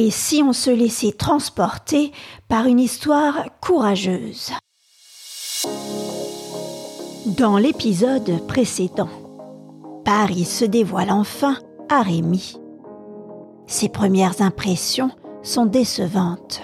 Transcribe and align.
Et 0.00 0.12
si 0.12 0.44
on 0.44 0.52
se 0.52 0.70
laissait 0.70 1.10
transporter 1.10 2.12
par 2.46 2.66
une 2.66 2.78
histoire 2.78 3.46
courageuse 3.60 4.52
Dans 7.26 7.58
l'épisode 7.58 8.46
précédent, 8.46 9.08
Paris 10.04 10.44
se 10.44 10.64
dévoile 10.64 11.10
enfin 11.10 11.56
à 11.88 12.02
Rémy. 12.02 12.60
Ses 13.66 13.88
premières 13.88 14.40
impressions 14.40 15.10
sont 15.42 15.66
décevantes. 15.66 16.62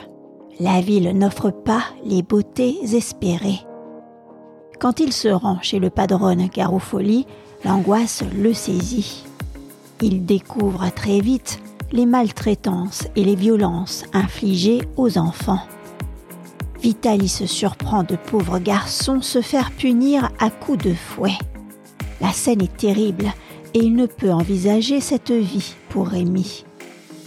La 0.61 0.80
ville 0.80 1.11
n'offre 1.19 1.51
pas 1.51 1.82
les 2.05 2.23
beautés 2.23 2.79
espérées. 2.85 3.66
Quand 4.79 5.01
il 5.01 5.12
se 5.12 5.27
rend 5.27 5.59
chez 5.61 5.80
le 5.80 5.91
padrone 5.91 6.46
Garofoli, 6.55 7.27
l'angoisse 7.64 8.23
le 8.32 8.55
saisit. 8.55 9.25
Il 10.01 10.25
découvre 10.25 10.89
très 10.95 11.19
vite 11.19 11.59
les 11.95 12.07
maltraitances 12.07 13.07
et 13.15 13.23
les 13.23 13.37
violences 13.37 14.05
infligées 14.13 14.83
aux 14.97 15.17
enfants. 15.17 15.63
Vitaly 16.82 17.29
se 17.29 17.46
surprend 17.46 18.03
de 18.03 18.17
pauvres 18.17 18.59
garçons 18.59 19.23
se 19.23 19.41
faire 19.41 19.71
punir 19.71 20.31
à 20.41 20.51
coups 20.51 20.85
de 20.85 20.93
fouet. 20.93 21.39
La 22.21 22.32
scène 22.32 22.61
est 22.63 22.77
terrible 22.77 23.32
et 23.75 23.79
il 23.79 23.95
ne 23.95 24.07
peut 24.07 24.32
envisager 24.32 25.01
cette 25.01 25.31
vie 25.31 25.77
pour 25.89 26.09
Rémi. 26.09 26.65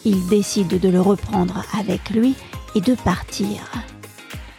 Il 0.04 0.28
décide 0.28 0.80
de 0.80 0.90
le 0.90 1.00
reprendre 1.00 1.64
avec 1.80 2.10
lui 2.10 2.36
et 2.76 2.82
de 2.82 2.94
partir. 2.94 3.72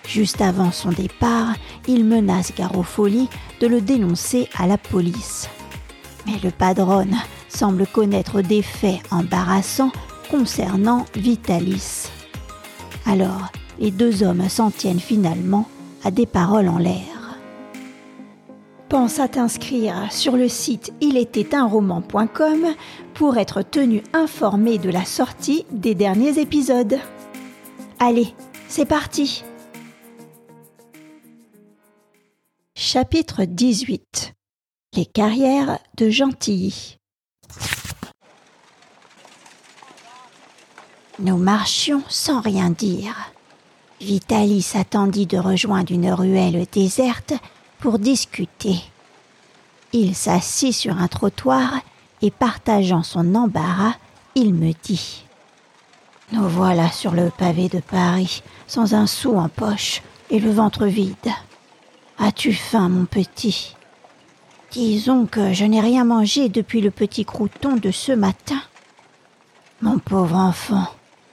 Juste 0.07 0.41
avant 0.41 0.73
son 0.73 0.89
départ, 0.89 1.55
il 1.87 2.07
menace 2.07 2.55
Garofoli 2.55 3.29
de 3.61 3.67
le 3.67 3.83
dénoncer 3.83 4.49
à 4.57 4.67
la 4.67 4.79
police. 4.79 5.51
Mais 6.27 6.39
le 6.43 6.51
padrone 6.51 7.17
semble 7.49 7.87
connaître 7.87 8.41
des 8.43 8.63
faits 8.63 9.01
embarrassants 9.11 9.93
concernant 10.31 11.05
Vitalis. 11.15 12.11
Alors, 13.07 13.51
les 13.79 13.91
deux 13.91 14.23
hommes 14.23 14.49
s'en 14.49 14.71
tiennent 14.71 15.01
finalement 15.01 15.69
à 16.05 16.11
des 16.11 16.27
paroles 16.27 16.69
en 16.69 16.79
l'air. 16.79 17.39
Pense 18.89 19.21
à 19.21 19.29
t'inscrire 19.29 20.11
sur 20.11 20.37
le 20.37 20.49
site 20.49 20.93
roman.com 21.53 22.67
pour 23.15 23.37
être 23.37 23.63
tenu 23.63 24.03
informé 24.13 24.79
de 24.79 24.91
la 24.91 25.05
sortie 25.05 25.67
des 25.71 25.95
derniers 25.95 26.39
épisodes. 26.39 26.99
Allez, 27.99 28.35
c'est 28.69 28.87
parti 28.87 29.45
Chapitre 32.75 33.45
18 33.45 34.33
Les 34.95 35.05
carrières 35.05 35.79
de 35.97 36.09
Gentilly 36.09 36.99
Nous 41.21 41.37
marchions 41.37 42.03
sans 42.09 42.41
rien 42.41 42.71
dire. 42.71 43.33
Vitalis 44.01 44.71
attendit 44.75 45.27
de 45.27 45.37
rejoindre 45.37 45.93
une 45.93 46.13
ruelle 46.13 46.65
déserte 46.71 47.33
pour 47.81 47.99
discuter. 47.99 48.77
Il 49.93 50.15
s'assit 50.15 50.73
sur 50.73 50.97
un 50.97 51.09
trottoir 51.09 51.81
et 52.23 52.31
partageant 52.31 53.03
son 53.03 53.35
embarras, 53.35 53.95
il 54.37 54.55
me 54.55 54.73
dit 54.85 55.25
Nous 56.31 56.49
voilà 56.49 56.91
sur 56.93 57.13
le 57.13 57.31
pavé 57.31 57.69
de 57.69 57.81
Paris, 57.81 58.43
sans 58.69 58.95
un 58.95 59.09
sou 59.09 59.37
en 59.37 59.49
poche 59.49 60.03
et 60.31 60.39
le 60.39 60.53
ventre 60.53 60.87
vide. 60.87 61.17
As-tu 62.19 62.53
faim, 62.53 62.89
mon 62.89 63.07
petit? 63.07 63.75
Disons 64.71 65.27
que 65.27 65.53
je 65.53 65.65
n'ai 65.65 65.81
rien 65.81 66.05
mangé 66.05 66.49
depuis 66.49 66.81
le 66.81 66.93
petit 66.93 67.25
crouton 67.25 67.77
de 67.77 67.91
ce 67.91 68.13
matin. 68.13 68.61
Mon 69.81 69.99
pauvre 69.99 70.37
enfant, 70.37 70.87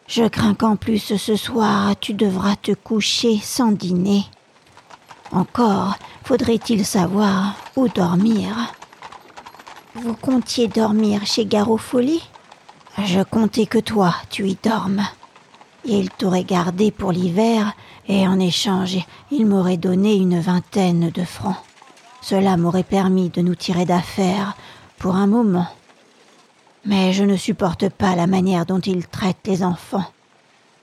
je 0.08 0.24
crains 0.24 0.54
qu'en 0.54 0.76
plus 0.76 1.18
ce 1.18 1.36
soir 1.36 1.96
tu 2.00 2.14
devras 2.14 2.56
te 2.56 2.72
coucher 2.74 3.40
sans 3.42 3.72
dîner. 3.72 4.26
Encore 5.32 5.96
faudrait-il 6.24 6.86
savoir 6.86 7.56
où 7.76 7.88
dormir. 7.88 8.74
Vous 9.96 10.14
comptiez 10.14 10.68
dormir 10.68 11.26
chez 11.26 11.46
Garofoli? 11.46 12.22
Je 13.04 13.22
comptais 13.22 13.66
que 13.66 13.80
toi 13.80 14.14
tu 14.30 14.48
y 14.48 14.58
dormes. 14.64 15.04
Il 15.84 16.10
t'aurait 16.10 16.44
gardé 16.44 16.92
pour 16.92 17.12
l'hiver 17.12 17.74
et 18.08 18.28
en 18.28 18.40
échange 18.40 18.98
il 19.32 19.46
m'aurait 19.46 19.78
donné 19.78 20.16
une 20.16 20.40
vingtaine 20.40 21.10
de 21.10 21.24
francs. 21.24 21.58
Cela 22.22 22.58
m'aurait 22.58 22.84
permis 22.84 23.30
de 23.30 23.42
nous 23.42 23.56
tirer 23.56 23.86
d'affaire 23.86 24.56
pour 24.98 25.16
un 25.16 25.28
moment 25.28 25.68
mais 26.86 27.14
je 27.14 27.24
ne 27.24 27.36
supporte 27.36 27.90
pas 27.90 28.16
la 28.16 28.28
manière 28.28 28.66
dont 28.66 28.80
il 28.80 29.08
traite 29.08 29.38
les 29.46 29.64
enfants, 29.64 30.06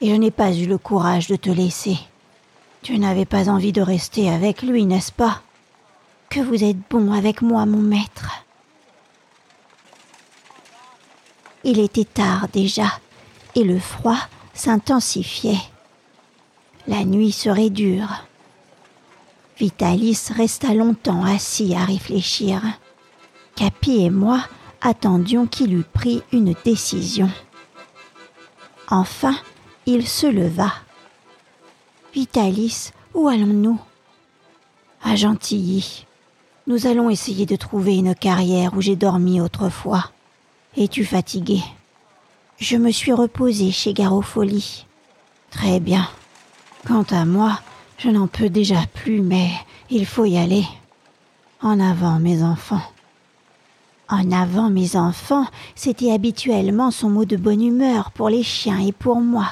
et 0.00 0.10
je 0.10 0.14
n'ai 0.14 0.30
pas 0.32 0.52
eu 0.52 0.66
le 0.66 0.78
courage 0.78 1.28
de 1.28 1.36
te 1.36 1.50
laisser. 1.50 1.96
Tu 2.82 2.98
n'avais 2.98 3.24
pas 3.24 3.48
envie 3.48 3.72
de 3.72 3.80
rester 3.80 4.28
avec 4.28 4.62
lui, 4.62 4.84
n'est-ce 4.84 5.12
pas? 5.12 5.42
Que 6.28 6.40
vous 6.40 6.64
êtes 6.64 6.78
bon 6.90 7.12
avec 7.12 7.40
moi, 7.40 7.64
mon 7.66 7.80
maître. 7.80 8.44
Il 11.62 11.78
était 11.78 12.04
tard 12.04 12.48
déjà, 12.52 12.98
et 13.54 13.62
le 13.62 13.78
froid 13.78 14.18
s'intensifiait. 14.52 15.60
La 16.88 17.04
nuit 17.04 17.30
serait 17.30 17.70
dure. 17.70 18.24
Vitalis 19.58 20.18
resta 20.34 20.74
longtemps 20.74 21.24
assis 21.24 21.76
à 21.76 21.84
réfléchir. 21.84 22.60
Capi 23.54 24.04
et 24.04 24.10
moi 24.10 24.40
attendions 24.82 25.46
qu'il 25.46 25.74
eût 25.74 25.84
pris 25.84 26.22
une 26.32 26.54
décision. 26.64 27.30
Enfin, 28.88 29.36
il 29.86 30.06
se 30.06 30.26
leva. 30.26 30.72
Vitalis, 32.12 32.90
où 33.14 33.28
allons-nous? 33.28 33.80
À 35.02 35.16
Gentilly. 35.16 36.06
Nous 36.66 36.86
allons 36.86 37.10
essayer 37.10 37.46
de 37.46 37.56
trouver 37.56 37.96
une 37.96 38.14
carrière 38.14 38.74
où 38.76 38.80
j'ai 38.80 38.96
dormi 38.96 39.40
autrefois. 39.40 40.10
Es-tu 40.76 41.04
fatigué? 41.04 41.60
Je 42.58 42.76
me 42.76 42.90
suis 42.92 43.12
reposé 43.12 43.72
chez 43.72 43.92
Garofoli. 43.92 44.86
Très 45.50 45.80
bien. 45.80 46.08
Quant 46.86 47.04
à 47.10 47.24
moi, 47.24 47.58
je 47.98 48.08
n'en 48.08 48.26
peux 48.26 48.48
déjà 48.48 48.84
plus, 48.94 49.20
mais 49.20 49.50
il 49.90 50.06
faut 50.06 50.24
y 50.24 50.36
aller. 50.36 50.64
En 51.60 51.80
avant, 51.80 52.18
mes 52.18 52.42
enfants. 52.42 52.82
En 54.12 54.30
avant, 54.30 54.68
mes 54.68 54.94
enfants, 54.96 55.46
c'était 55.74 56.12
habituellement 56.12 56.90
son 56.90 57.08
mot 57.08 57.24
de 57.24 57.38
bonne 57.38 57.62
humeur 57.62 58.10
pour 58.10 58.28
les 58.28 58.42
chiens 58.42 58.78
et 58.78 58.92
pour 58.92 59.22
moi. 59.22 59.46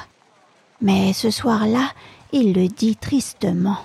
Mais 0.81 1.13
ce 1.13 1.31
soir-là, 1.31 1.89
il 2.31 2.53
le 2.53 2.67
dit 2.67 2.95
tristement. 2.95 3.77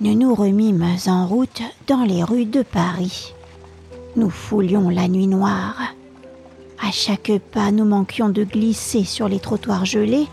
Nous 0.00 0.16
nous 0.16 0.34
remîmes 0.34 0.84
en 1.06 1.28
route 1.28 1.62
dans 1.86 2.02
les 2.02 2.24
rues 2.24 2.44
de 2.44 2.62
Paris. 2.62 3.34
Nous 4.16 4.30
foulions 4.30 4.88
la 4.88 5.06
nuit 5.06 5.28
noire. 5.28 5.94
À 6.82 6.90
chaque 6.90 7.30
pas, 7.52 7.70
nous 7.70 7.84
manquions 7.84 8.30
de 8.30 8.42
glisser 8.42 9.04
sur 9.04 9.28
les 9.28 9.38
trottoirs 9.38 9.84
gelés, 9.84 10.26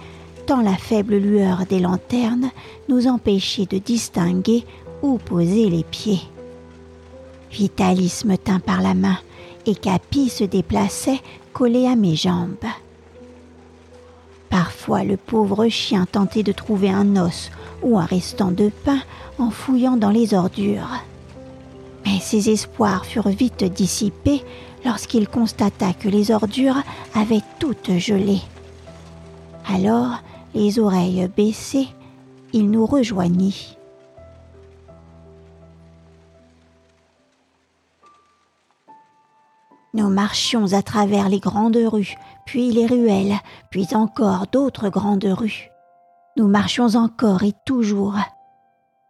tant 0.47 0.61
la 0.61 0.75
faible 0.75 1.17
lueur 1.17 1.67
des 1.69 1.79
lanternes 1.79 2.49
nous 2.89 3.05
empêchait 3.05 3.67
de 3.67 3.77
distinguer 3.77 4.65
où 5.03 5.19
poser 5.19 5.69
les 5.69 5.83
pieds. 5.83 6.21
Vitalis 7.55 8.23
me 8.25 8.35
tint 8.35 8.59
par 8.59 8.81
la 8.81 8.93
main 8.93 9.17
et 9.65 9.75
Capi 9.75 10.27
se 10.27 10.43
déplaçait 10.43 11.21
collé 11.53 11.87
à 11.87 11.95
mes 11.95 12.17
jambes. 12.17 12.65
Parfois 14.49 15.05
le 15.05 15.15
pauvre 15.15 15.69
chien 15.69 16.05
tentait 16.05 16.43
de 16.43 16.51
trouver 16.51 16.89
un 16.89 17.15
os 17.15 17.51
ou 17.81 17.97
un 17.97 18.03
restant 18.03 18.51
de 18.51 18.69
pain 18.83 18.99
en 19.39 19.51
fouillant 19.51 19.95
dans 19.95 20.09
les 20.09 20.33
ordures. 20.33 21.01
Mais 22.05 22.19
ses 22.19 22.49
espoirs 22.49 23.05
furent 23.05 23.29
vite 23.29 23.63
dissipés 23.63 24.43
lorsqu'il 24.83 25.29
constata 25.29 25.93
que 25.93 26.09
les 26.09 26.31
ordures 26.31 26.83
avaient 27.15 27.43
toutes 27.59 27.97
gelé. 27.99 28.41
Alors, 29.65 30.21
les 30.53 30.77
oreilles 30.77 31.29
baissées, 31.37 31.87
il 32.51 32.69
nous 32.69 32.85
rejoignit. 32.85 33.74
Nous 39.95 40.09
marchions 40.09 40.73
à 40.73 40.81
travers 40.81 41.29
les 41.29 41.39
grandes 41.39 41.77
rues, 41.77 42.15
puis 42.45 42.69
les 42.69 42.85
ruelles, 42.85 43.37
puis 43.69 43.87
encore 43.93 44.45
d'autres 44.51 44.89
grandes 44.89 45.23
rues. 45.23 45.69
Nous 46.35 46.49
marchions 46.49 46.95
encore 46.95 47.43
et 47.43 47.53
toujours. 47.65 48.17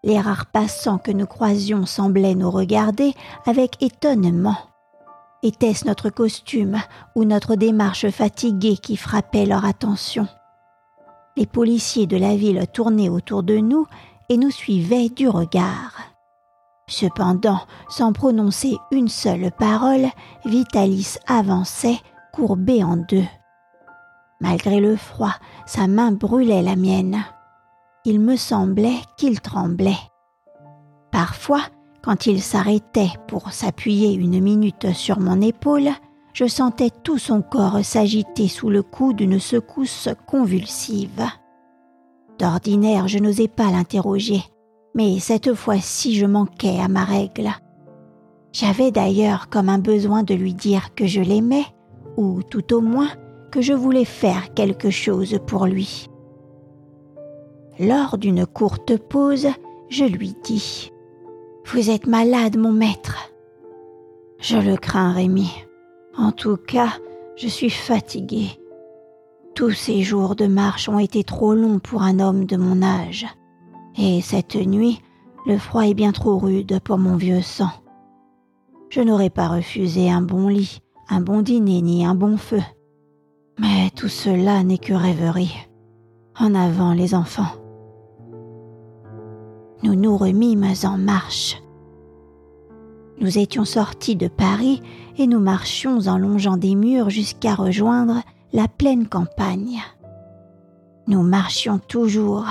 Les 0.04 0.20
rares 0.20 0.46
passants 0.46 1.00
que 1.00 1.10
nous 1.10 1.26
croisions 1.26 1.88
semblaient 1.88 2.36
nous 2.36 2.52
regarder 2.52 3.16
avec 3.48 3.82
étonnement. 3.82 4.58
Était-ce 5.42 5.88
notre 5.88 6.12
costume 6.12 6.78
ou 7.16 7.26
notre 7.26 7.56
démarche 7.56 8.08
fatiguée 8.12 8.78
qui 8.78 8.96
frappait 8.96 9.48
leur 9.48 9.66
attention? 9.66 10.28
Les 11.36 11.48
policiers 11.48 12.06
de 12.06 12.18
la 12.18 12.36
ville 12.36 12.64
tournaient 12.72 13.10
autour 13.10 13.42
de 13.42 13.58
nous 13.58 13.88
et 14.30 14.38
nous 14.38 14.52
suivaient 14.52 15.10
du 15.10 15.28
regard. 15.30 16.15
Cependant, 16.88 17.60
sans 17.90 18.14
prononcer 18.14 18.78
une 18.92 19.08
seule 19.08 19.52
parole, 19.58 20.08
Vitalis 20.46 21.16
avançait, 21.28 21.98
courbé 22.32 22.84
en 22.84 22.98
deux. 22.98 23.26
Malgré 24.40 24.80
le 24.80 24.96
froid, 24.96 25.34
sa 25.66 25.88
main 25.88 26.12
brûlait 26.12 26.62
la 26.62 26.76
mienne. 26.76 27.24
Il 28.04 28.20
me 28.20 28.36
semblait 28.36 29.00
qu'il 29.18 29.42
tremblait. 29.42 29.98
Parfois, 31.12 31.62
quand 32.04 32.28
il 32.28 32.42
s'arrêtait 32.42 33.14
pour 33.28 33.52
s'appuyer 33.52 34.14
une 34.14 34.40
minute 34.42 34.94
sur 34.94 35.20
mon 35.20 35.42
épaule, 35.42 35.90
je 36.34 36.46
sentais 36.46 36.92
tout 37.04 37.18
son 37.18 37.42
corps 37.42 37.84
s'agiter 37.84 38.48
sous 38.48 38.70
le 38.70 38.84
coup 38.84 39.14
d'une 39.14 39.40
secousse 39.40 40.10
convulsive. 40.28 41.26
D'ordinaire, 42.38 43.08
je 43.08 43.20
n'osais 43.20 43.48
pas 43.48 43.72
l'interroger, 43.72 44.44
mais 44.96 45.20
cette 45.20 45.54
fois-ci 45.54 46.16
je 46.16 46.26
manquais 46.26 46.80
à 46.80 46.88
ma 46.88 47.04
règle. 47.04 47.52
J'avais 48.54 48.90
d'ailleurs 48.90 49.50
comme 49.50 49.68
un 49.68 49.78
besoin 49.78 50.24
de 50.24 50.34
lui 50.34 50.54
dire 50.54 50.96
que 50.96 51.06
je 51.06 51.20
l'aimais, 51.20 51.66
ou 52.16 52.42
tout 52.42 52.74
au 52.74 52.80
moins 52.80 53.10
que 53.52 53.62
je 53.62 53.74
voulais 53.74 54.06
faire 54.06 54.54
quelque 54.54 54.90
chose 54.90 55.38
pour 55.46 55.66
lui. 55.66 56.10
Lors 57.78 58.18
d'une 58.18 58.46
courte 58.46 58.98
pause, 58.98 59.50
je 59.90 60.06
lui 60.06 60.34
dis⁇ 60.44 60.92
Vous 61.72 61.90
êtes 61.90 62.08
malade, 62.08 62.58
mon 62.58 62.72
maître?⁇ 62.72 63.18
Je 64.40 64.58
le 64.58 64.78
crains, 64.78 65.12
Rémi. 65.12 65.52
En 66.18 66.32
tout 66.32 66.56
cas, 66.56 66.94
je 67.36 67.50
suis 67.50 67.70
fatiguée. 67.70 68.58
Tous 69.56 69.72
ces 69.72 70.02
jours 70.02 70.36
de 70.36 70.48
marche 70.48 70.88
ont 70.88 71.00
été 71.00 71.26
trop 71.26 71.54
longs 71.54 71.80
pour 71.80 72.04
un 72.04 72.22
homme 72.22 72.46
de 72.46 72.56
mon 72.56 72.82
âge. 72.82 73.26
Et 73.98 74.22
cette 74.22 74.56
nuit, 74.56 75.02
le 75.46 75.58
froid 75.58 75.88
est 75.88 75.94
bien 75.94 76.12
trop 76.12 76.38
rude 76.38 76.80
pour 76.84 76.98
mon 76.98 77.16
vieux 77.16 77.42
sang. 77.42 77.70
Je 78.90 79.02
n'aurais 79.02 79.30
pas 79.30 79.48
refusé 79.48 80.10
un 80.10 80.22
bon 80.22 80.48
lit, 80.48 80.80
un 81.10 81.22
bon 81.22 81.42
dîner 81.42 81.82
ni 81.82 82.06
un 82.06 82.16
bon 82.16 82.38
feu. 82.38 82.62
Mais 83.60 83.90
tout 83.96 84.10
cela 84.10 84.64
n'est 84.64 84.78
que 84.78 84.94
rêverie. 84.94 85.56
En 86.38 86.54
avant 86.54 86.94
les 86.94 87.16
enfants. 87.16 87.54
Nous 89.84 89.96
nous 89.96 90.18
remîmes 90.18 90.74
en 90.84 90.98
marche. 90.98 91.62
Nous 93.20 93.38
étions 93.38 93.64
sortis 93.64 94.18
de 94.18 94.28
Paris 94.28 94.82
et 95.18 95.28
nous 95.28 95.40
marchions 95.40 96.00
en 96.08 96.18
longeant 96.18 96.58
des 96.58 96.76
murs 96.76 97.10
jusqu'à 97.10 97.56
rejoindre 97.56 98.22
la 98.52 98.68
pleine 98.68 99.08
campagne. 99.08 99.80
Nous 101.08 101.22
marchions 101.22 101.80
toujours, 101.80 102.46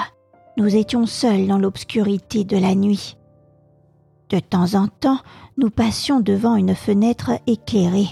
nous 0.56 0.76
étions 0.76 1.06
seuls 1.06 1.46
dans 1.46 1.58
l'obscurité 1.58 2.44
de 2.44 2.56
la 2.56 2.74
nuit. 2.74 3.16
De 4.30 4.38
temps 4.38 4.74
en 4.74 4.86
temps, 4.88 5.18
nous 5.58 5.70
passions 5.70 6.20
devant 6.20 6.56
une 6.56 6.74
fenêtre 6.74 7.32
éclairée. 7.46 8.08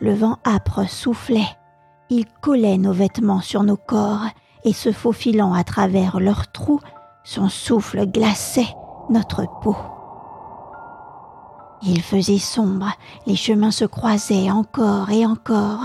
Le 0.00 0.14
vent 0.14 0.38
âpre 0.46 0.88
soufflait, 0.88 1.56
il 2.10 2.24
collait 2.40 2.78
nos 2.78 2.92
vêtements 2.92 3.40
sur 3.40 3.62
nos 3.62 3.76
corps 3.76 4.26
et 4.64 4.72
se 4.72 4.92
faufilant 4.92 5.54
à 5.54 5.64
travers 5.64 6.20
leurs 6.20 6.50
trous, 6.52 6.80
son 7.24 7.48
souffle 7.48 8.06
glaçait 8.06 8.74
notre 9.10 9.44
peau. 9.60 9.76
Il 11.82 12.00
faisait 12.00 12.38
sombre, 12.38 12.90
les 13.26 13.36
chemins 13.36 13.70
se 13.70 13.84
croisaient 13.84 14.50
encore 14.50 15.10
et 15.10 15.26
encore, 15.26 15.84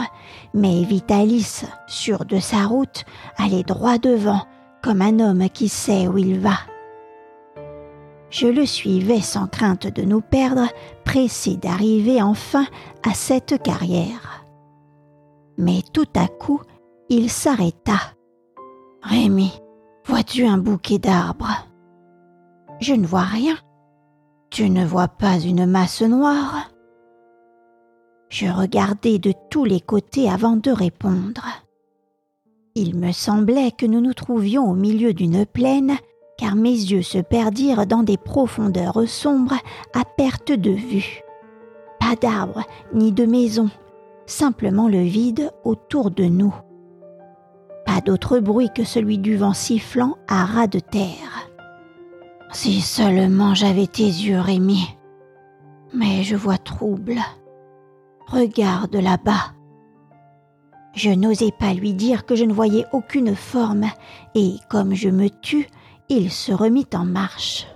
mais 0.53 0.83
Vitalis, 0.83 1.63
sûr 1.87 2.25
de 2.25 2.39
sa 2.39 2.65
route, 2.65 3.03
allait 3.37 3.63
droit 3.63 3.97
devant, 3.97 4.41
comme 4.81 5.01
un 5.01 5.19
homme 5.19 5.49
qui 5.49 5.69
sait 5.69 6.07
où 6.07 6.17
il 6.17 6.39
va. 6.39 6.57
Je 8.29 8.47
le 8.47 8.65
suivais 8.65 9.21
sans 9.21 9.47
crainte 9.47 9.87
de 9.87 10.03
nous 10.03 10.21
perdre, 10.21 10.67
pressé 11.03 11.57
d'arriver 11.57 12.21
enfin 12.21 12.65
à 13.07 13.13
cette 13.13 13.61
carrière. 13.61 14.45
Mais 15.57 15.81
tout 15.93 16.07
à 16.15 16.27
coup, 16.27 16.61
il 17.09 17.29
s'arrêta. 17.29 17.99
Rémi, 19.03 19.51
vois-tu 20.05 20.45
un 20.45 20.57
bouquet 20.57 20.97
d'arbres? 20.97 21.67
Je 22.79 22.93
ne 22.93 23.05
vois 23.05 23.21
rien, 23.21 23.57
tu 24.49 24.69
ne 24.69 24.85
vois 24.85 25.07
pas 25.07 25.37
une 25.39 25.65
masse 25.65 26.01
noire 26.01 26.71
Je 28.29 28.47
regardai 28.47 29.19
de 29.19 29.33
tous 29.49 29.65
les 29.65 29.81
côtés 29.81 30.29
avant 30.29 30.55
de 30.55 30.71
répondre. 30.71 31.45
Il 32.73 32.97
me 32.97 33.11
semblait 33.11 33.71
que 33.71 33.85
nous 33.85 33.99
nous 33.99 34.13
trouvions 34.13 34.69
au 34.69 34.73
milieu 34.73 35.13
d'une 35.13 35.45
plaine, 35.45 35.97
car 36.37 36.55
mes 36.55 36.69
yeux 36.69 37.01
se 37.01 37.17
perdirent 37.17 37.85
dans 37.85 38.01
des 38.01 38.17
profondeurs 38.17 39.07
sombres 39.07 39.57
à 39.93 40.05
perte 40.05 40.53
de 40.53 40.71
vue. 40.71 41.21
Pas 41.99 42.15
d'arbres 42.15 42.63
ni 42.93 43.11
de 43.11 43.25
maisons, 43.25 43.69
simplement 44.25 44.87
le 44.87 45.01
vide 45.01 45.51
autour 45.65 46.11
de 46.11 46.23
nous. 46.23 46.55
Pas 47.85 47.99
d'autre 47.99 48.39
bruit 48.39 48.69
que 48.73 48.85
celui 48.85 49.17
du 49.17 49.35
vent 49.35 49.53
sifflant 49.53 50.17
à 50.29 50.45
ras 50.45 50.67
de 50.67 50.79
terre. 50.79 51.49
Si 52.53 52.79
seulement 52.79 53.53
j'avais 53.53 53.87
tes 53.87 54.03
yeux, 54.03 54.39
Rémi. 54.39 54.95
Mais 55.93 56.23
je 56.23 56.37
vois 56.37 56.57
trouble. 56.57 57.17
Regarde 58.27 58.95
là-bas. 58.95 59.53
Je 60.93 61.09
n'osais 61.09 61.51
pas 61.57 61.73
lui 61.73 61.93
dire 61.93 62.25
que 62.25 62.35
je 62.35 62.43
ne 62.43 62.53
voyais 62.53 62.85
aucune 62.91 63.35
forme, 63.35 63.85
et 64.35 64.55
comme 64.69 64.93
je 64.93 65.09
me 65.09 65.29
tue, 65.29 65.67
il 66.09 66.31
se 66.31 66.51
remit 66.51 66.87
en 66.93 67.05
marche. 67.05 67.67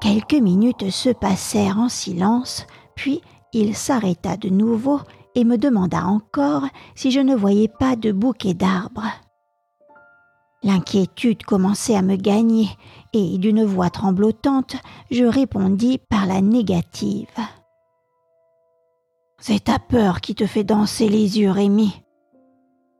Quelques 0.00 0.34
minutes 0.34 0.90
se 0.90 1.10
passèrent 1.10 1.78
en 1.78 1.88
silence, 1.88 2.66
puis 2.96 3.22
il 3.52 3.76
s'arrêta 3.76 4.36
de 4.36 4.48
nouveau 4.48 5.00
et 5.36 5.44
me 5.44 5.56
demanda 5.56 6.04
encore 6.04 6.64
si 6.96 7.12
je 7.12 7.20
ne 7.20 7.36
voyais 7.36 7.68
pas 7.68 7.94
de 7.94 8.10
bouquet 8.10 8.54
d'arbres. 8.54 9.06
L'inquiétude 10.64 11.44
commençait 11.44 11.96
à 11.96 12.02
me 12.02 12.16
gagner, 12.16 12.68
et 13.12 13.38
d'une 13.38 13.64
voix 13.64 13.90
tremblotante, 13.90 14.76
je 15.10 15.24
répondis 15.24 15.98
par 16.08 16.26
la 16.26 16.40
négative. 16.40 17.26
C'est 19.44 19.64
ta 19.64 19.80
peur 19.80 20.20
qui 20.20 20.36
te 20.36 20.46
fait 20.46 20.62
danser 20.62 21.08
les 21.08 21.40
yeux, 21.40 21.50
Rémi. 21.50 22.04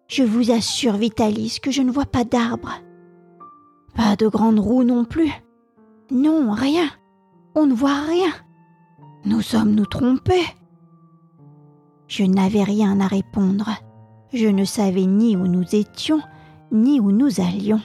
Je 0.08 0.24
vous 0.24 0.50
assure, 0.50 0.96
Vitalis, 0.96 1.58
que 1.62 1.70
je 1.70 1.82
ne 1.82 1.92
vois 1.92 2.04
pas 2.04 2.24
d'arbres. 2.24 2.80
Pas 3.94 4.16
de 4.16 4.26
grandes 4.26 4.58
roues 4.58 4.82
non 4.82 5.04
plus. 5.04 5.30
Non, 6.10 6.50
rien. 6.50 6.88
On 7.54 7.66
ne 7.66 7.72
voit 7.72 8.00
rien. 8.00 8.32
Nous 9.24 9.40
sommes 9.40 9.76
nous 9.76 9.86
trompés. 9.86 10.44
Je 12.08 12.24
n'avais 12.24 12.64
rien 12.64 12.98
à 12.98 13.06
répondre. 13.06 13.70
Je 14.32 14.48
ne 14.48 14.64
savais 14.64 15.06
ni 15.06 15.36
où 15.36 15.46
nous 15.46 15.76
étions, 15.76 16.22
ni 16.72 16.98
où 16.98 17.12
nous 17.12 17.40
allions. 17.40 17.82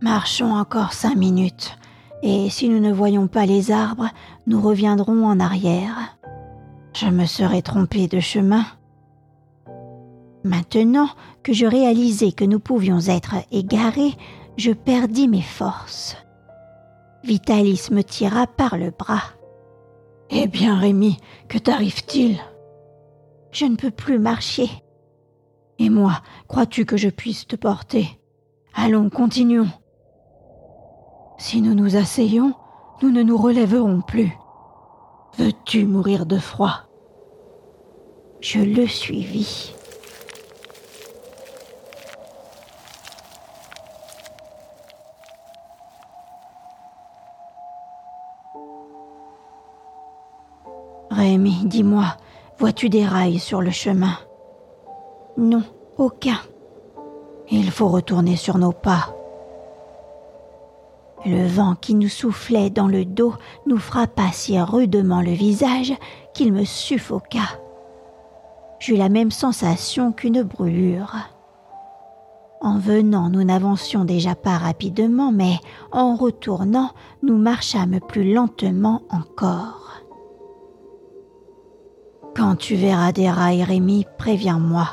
Marchons 0.00 0.54
encore 0.54 0.94
cinq 0.94 1.16
minutes, 1.16 1.76
et 2.22 2.48
si 2.48 2.70
nous 2.70 2.80
ne 2.80 2.90
voyons 2.90 3.26
pas 3.26 3.44
les 3.44 3.70
arbres, 3.70 4.08
nous 4.46 4.62
reviendrons 4.62 5.26
en 5.26 5.40
arrière. 5.40 6.16
Je 6.94 7.06
me 7.06 7.26
serais 7.26 7.62
trompé 7.62 8.06
de 8.06 8.20
chemin. 8.20 8.64
Maintenant 10.44 11.08
que 11.42 11.52
je 11.52 11.66
réalisais 11.66 12.30
que 12.30 12.44
nous 12.44 12.60
pouvions 12.60 13.00
être 13.00 13.34
égarés, 13.50 14.14
je 14.56 14.70
perdis 14.70 15.26
mes 15.26 15.42
forces. 15.42 16.16
Vitalis 17.24 17.88
me 17.90 18.02
tira 18.02 18.46
par 18.46 18.78
le 18.78 18.90
bras. 18.90 19.24
Eh 20.30 20.46
bien, 20.46 20.78
Rémi, 20.78 21.18
que 21.48 21.58
t'arrive-t-il? 21.58 22.38
Je 23.50 23.64
ne 23.64 23.76
peux 23.76 23.90
plus 23.90 24.18
marcher. 24.18 24.70
Et 25.80 25.90
moi, 25.90 26.20
crois-tu 26.46 26.84
que 26.84 26.96
je 26.96 27.08
puisse 27.08 27.48
te 27.48 27.56
porter? 27.56 28.20
Allons, 28.72 29.10
continuons. 29.10 29.68
Si 31.38 31.60
nous 31.60 31.74
nous 31.74 31.96
asseyons, 31.96 32.54
nous 33.02 33.10
ne 33.10 33.22
nous 33.22 33.36
relèverons 33.36 34.00
plus. 34.00 34.32
Veux-tu 35.36 35.86
mourir 35.86 36.26
de 36.26 36.38
froid? 36.38 36.83
Je 38.44 38.58
le 38.58 38.86
suivis. 38.86 39.72
Rémi, 51.10 51.56
dis-moi, 51.64 52.04
vois-tu 52.58 52.90
des 52.90 53.06
rails 53.06 53.38
sur 53.38 53.62
le 53.62 53.70
chemin? 53.70 54.18
Non, 55.38 55.62
aucun. 55.96 56.38
Il 57.50 57.70
faut 57.70 57.88
retourner 57.88 58.36
sur 58.36 58.58
nos 58.58 58.72
pas. 58.72 59.16
Le 61.24 61.46
vent 61.46 61.76
qui 61.76 61.94
nous 61.94 62.10
soufflait 62.10 62.68
dans 62.68 62.88
le 62.88 63.06
dos 63.06 63.32
nous 63.66 63.78
frappa 63.78 64.32
si 64.32 64.60
rudement 64.60 65.22
le 65.22 65.32
visage 65.32 65.94
qu'il 66.34 66.52
me 66.52 66.66
suffoqua. 66.66 67.63
J'eus 68.84 68.96
la 68.96 69.08
même 69.08 69.30
sensation 69.30 70.12
qu'une 70.12 70.42
brûlure. 70.42 71.16
En 72.60 72.78
venant, 72.78 73.30
nous 73.30 73.42
n'avancions 73.42 74.04
déjà 74.04 74.34
pas 74.34 74.58
rapidement, 74.58 75.32
mais 75.32 75.54
en 75.90 76.16
retournant, 76.16 76.90
nous 77.22 77.38
marchâmes 77.38 77.98
plus 78.06 78.34
lentement 78.34 79.00
encore. 79.08 80.02
Quand 82.36 82.56
tu 82.56 82.74
verras 82.74 83.12
des 83.12 83.30
rails, 83.30 83.64
Rémi, 83.64 84.04
préviens-moi. 84.18 84.86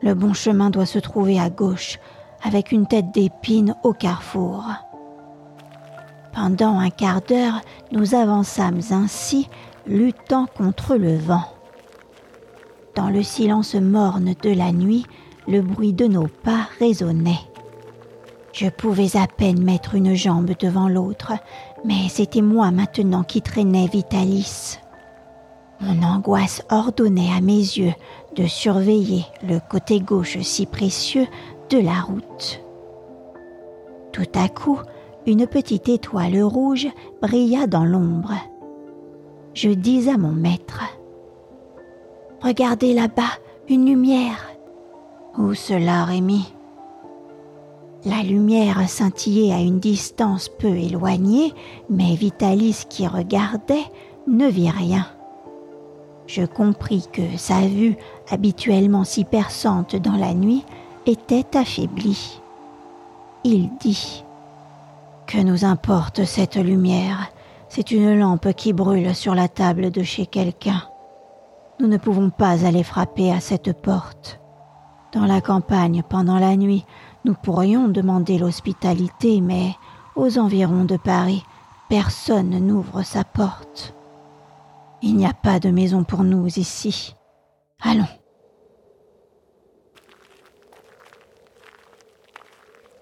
Le 0.00 0.14
bon 0.14 0.32
chemin 0.32 0.70
doit 0.70 0.86
se 0.86 0.98
trouver 0.98 1.38
à 1.38 1.50
gauche, 1.50 1.98
avec 2.42 2.72
une 2.72 2.86
tête 2.86 3.12
d'épine 3.12 3.74
au 3.82 3.92
carrefour. 3.92 4.64
Pendant 6.32 6.78
un 6.78 6.88
quart 6.88 7.20
d'heure, 7.20 7.60
nous 7.90 8.14
avançâmes 8.14 8.80
ainsi, 8.90 9.50
luttant 9.86 10.46
contre 10.56 10.96
le 10.96 11.18
vent. 11.18 11.44
Dans 12.94 13.08
le 13.08 13.22
silence 13.22 13.74
morne 13.74 14.34
de 14.42 14.50
la 14.50 14.70
nuit, 14.70 15.06
le 15.48 15.62
bruit 15.62 15.94
de 15.94 16.06
nos 16.06 16.28
pas 16.28 16.68
résonnait. 16.78 17.40
Je 18.52 18.68
pouvais 18.68 19.16
à 19.16 19.26
peine 19.26 19.62
mettre 19.62 19.94
une 19.94 20.14
jambe 20.14 20.50
devant 20.60 20.88
l'autre, 20.88 21.32
mais 21.86 22.08
c'était 22.10 22.42
moi 22.42 22.70
maintenant 22.70 23.22
qui 23.22 23.40
traînais 23.40 23.86
Vitalis. 23.86 24.78
Mon 25.80 26.02
angoisse 26.06 26.62
ordonnait 26.70 27.30
à 27.36 27.40
mes 27.40 27.56
yeux 27.56 27.94
de 28.36 28.46
surveiller 28.46 29.24
le 29.42 29.58
côté 29.70 30.00
gauche 30.00 30.38
si 30.42 30.66
précieux 30.66 31.26
de 31.70 31.78
la 31.78 32.00
route. 32.02 32.62
Tout 34.12 34.30
à 34.34 34.48
coup, 34.50 34.78
une 35.26 35.46
petite 35.46 35.88
étoile 35.88 36.42
rouge 36.42 36.88
brilla 37.22 37.66
dans 37.66 37.86
l'ombre. 37.86 38.34
Je 39.54 39.70
dis 39.70 40.10
à 40.10 40.18
mon 40.18 40.32
maître 40.32 40.82
Regardez 42.42 42.92
là-bas, 42.92 43.38
une 43.68 43.86
lumière. 43.86 44.50
Où 45.38 45.54
cela, 45.54 46.04
Rémi? 46.04 46.52
La 48.04 48.24
lumière 48.24 48.88
scintillait 48.88 49.52
à 49.52 49.60
une 49.60 49.78
distance 49.78 50.48
peu 50.48 50.76
éloignée, 50.76 51.54
mais 51.88 52.16
Vitalis 52.16 52.84
qui 52.88 53.06
regardait 53.06 53.84
ne 54.26 54.48
vit 54.48 54.70
rien. 54.70 55.06
Je 56.26 56.44
compris 56.44 57.06
que 57.12 57.22
sa 57.36 57.60
vue, 57.60 57.96
habituellement 58.28 59.04
si 59.04 59.24
perçante 59.24 59.94
dans 59.94 60.16
la 60.16 60.34
nuit, 60.34 60.64
était 61.06 61.56
affaiblie. 61.56 62.40
Il 63.44 63.70
dit 63.80 64.24
Que 65.28 65.38
nous 65.38 65.64
importe 65.64 66.24
cette 66.24 66.56
lumière? 66.56 67.30
C'est 67.68 67.92
une 67.92 68.18
lampe 68.18 68.52
qui 68.52 68.72
brûle 68.72 69.14
sur 69.14 69.36
la 69.36 69.46
table 69.46 69.92
de 69.92 70.02
chez 70.02 70.26
quelqu'un. 70.26 70.82
Nous 71.82 71.88
ne 71.88 71.96
pouvons 71.96 72.30
pas 72.30 72.64
aller 72.64 72.84
frapper 72.84 73.32
à 73.32 73.40
cette 73.40 73.72
porte. 73.72 74.40
Dans 75.12 75.26
la 75.26 75.40
campagne, 75.40 76.04
pendant 76.08 76.38
la 76.38 76.54
nuit, 76.56 76.86
nous 77.24 77.34
pourrions 77.34 77.88
demander 77.88 78.38
l'hospitalité, 78.38 79.40
mais 79.40 79.74
aux 80.14 80.38
environs 80.38 80.84
de 80.84 80.96
Paris, 80.96 81.42
personne 81.88 82.50
n'ouvre 82.50 83.02
sa 83.02 83.24
porte. 83.24 83.96
Il 85.02 85.16
n'y 85.16 85.26
a 85.26 85.34
pas 85.34 85.58
de 85.58 85.70
maison 85.70 86.04
pour 86.04 86.22
nous 86.22 86.46
ici. 86.56 87.16
Allons. 87.80 88.06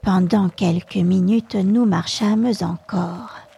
Pendant 0.02 0.48
quelques 0.48 0.96
minutes, 0.96 1.54
nous 1.54 1.84
marchâmes 1.84 2.50
encore. 2.62 3.49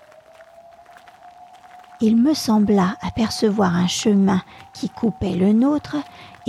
Il 2.05 2.17
me 2.17 2.35
sembla 2.35 2.97
apercevoir 3.01 3.77
un 3.77 3.87
chemin 3.87 4.43
qui 4.75 4.89
coupait 4.89 5.37
le 5.37 5.53
nôtre, 5.53 5.97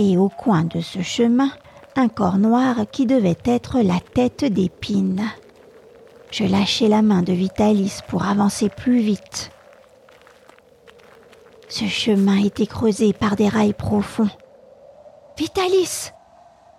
et 0.00 0.18
au 0.18 0.28
coin 0.28 0.64
de 0.64 0.80
ce 0.80 1.00
chemin, 1.00 1.48
un 1.94 2.08
corps 2.08 2.38
noir 2.38 2.78
qui 2.90 3.06
devait 3.06 3.38
être 3.44 3.78
la 3.78 4.00
tête 4.00 4.44
d'épine. 4.44 5.22
Je 6.32 6.42
lâchai 6.42 6.88
la 6.88 7.02
main 7.02 7.22
de 7.22 7.32
Vitalis 7.32 8.00
pour 8.08 8.24
avancer 8.24 8.68
plus 8.68 8.98
vite. 8.98 9.52
Ce 11.68 11.84
chemin 11.84 12.42
était 12.42 12.66
creusé 12.66 13.12
par 13.12 13.36
des 13.36 13.48
rails 13.48 13.74
profonds. 13.74 14.30
Vitalis 15.38 16.10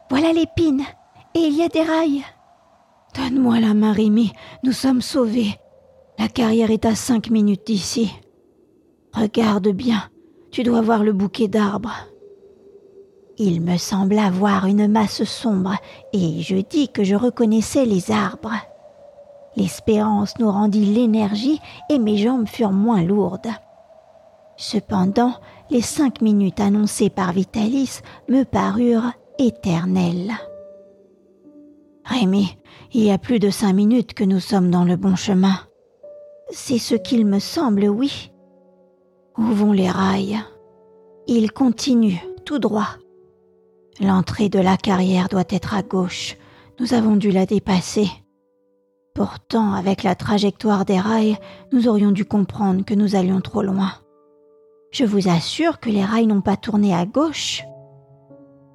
Voilà 0.09 0.33
l'épine 0.33 0.83
Et 1.33 1.39
il 1.39 1.55
y 1.55 1.63
a 1.63 1.69
des 1.69 1.81
rails 1.81 2.23
Donne-moi 3.15 3.61
la 3.61 3.73
main, 3.73 3.93
Rémi, 3.93 4.33
nous 4.63 4.73
sommes 4.73 5.01
sauvés. 5.01 5.57
La 6.19 6.27
carrière 6.27 6.71
est 6.71 6.85
à 6.85 6.95
cinq 6.95 7.29
minutes 7.29 7.67
d'ici. 7.67 8.11
Regarde 9.15 9.69
bien, 9.69 10.03
tu 10.51 10.63
dois 10.63 10.81
voir 10.81 11.03
le 11.03 11.13
bouquet 11.13 11.47
d'arbres. 11.47 11.95
Il 13.37 13.61
me 13.61 13.77
sembla 13.77 14.29
voir 14.29 14.65
une 14.65 14.87
masse 14.87 15.23
sombre, 15.23 15.75
et 16.11 16.41
je 16.41 16.57
dis 16.57 16.89
que 16.89 17.03
je 17.03 17.15
reconnaissais 17.15 17.85
les 17.85 18.11
arbres. 18.11 18.55
L'espérance 19.55 20.37
nous 20.37 20.51
rendit 20.51 20.85
l'énergie 20.85 21.61
et 21.89 21.97
mes 21.97 22.17
jambes 22.17 22.47
furent 22.47 22.73
moins 22.73 23.03
lourdes. 23.03 23.51
Cependant, 24.57 25.33
les 25.69 25.81
cinq 25.81 26.21
minutes 26.21 26.59
annoncées 26.59 27.09
par 27.09 27.31
Vitalis 27.31 28.01
me 28.27 28.43
parurent 28.43 29.13
éternelles. 29.39 30.33
Rémi, 32.03 32.57
il 32.93 33.03
y 33.03 33.11
a 33.11 33.17
plus 33.17 33.39
de 33.39 33.49
cinq 33.49 33.73
minutes 33.73 34.13
que 34.13 34.25
nous 34.25 34.41
sommes 34.41 34.71
dans 34.71 34.83
le 34.83 34.97
bon 34.97 35.15
chemin. 35.15 35.57
C'est 36.51 36.77
ce 36.77 36.95
qu'il 36.95 37.25
me 37.25 37.39
semble, 37.39 37.87
oui. 37.87 38.31
Où 39.37 39.43
vont 39.43 39.73
les 39.73 39.89
rails? 39.89 40.39
Ils 41.27 41.51
continuent 41.51 42.21
tout 42.45 42.59
droit. 42.59 42.95
L'entrée 43.99 44.47
de 44.47 44.59
la 44.59 44.77
carrière 44.77 45.27
doit 45.27 45.43
être 45.49 45.73
à 45.73 45.81
gauche. 45.81 46.37
Nous 46.79 46.93
avons 46.93 47.17
dû 47.17 47.31
la 47.31 47.45
dépasser. 47.45 48.09
Pourtant, 49.13 49.73
avec 49.73 50.03
la 50.03 50.15
trajectoire 50.15 50.85
des 50.85 50.99
rails, 50.99 51.37
nous 51.73 51.87
aurions 51.87 52.11
dû 52.11 52.23
comprendre 52.23 52.85
que 52.85 52.93
nous 52.93 53.15
allions 53.15 53.41
trop 53.41 53.61
loin. 53.61 53.91
Je 54.91 55.03
vous 55.03 55.27
assure 55.27 55.79
que 55.81 55.89
les 55.89 56.05
rails 56.05 56.27
n'ont 56.27 56.41
pas 56.41 56.57
tourné 56.57 56.93
à 56.93 57.05
gauche. 57.05 57.63